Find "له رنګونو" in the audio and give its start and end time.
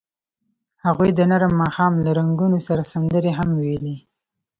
2.05-2.57